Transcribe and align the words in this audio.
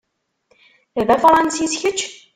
D 1.07 1.09
Afransis, 1.15 1.71
kečč? 1.81 1.99